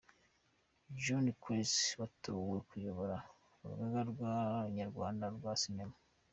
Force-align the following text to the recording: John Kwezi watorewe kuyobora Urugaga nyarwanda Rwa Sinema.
John 1.01 1.25
Kwezi 1.43 1.81
watorewe 1.99 2.57
kuyobora 2.69 3.17
Urugaga 3.67 4.31
nyarwanda 4.77 5.25
Rwa 5.35 5.53
Sinema. 5.61 5.97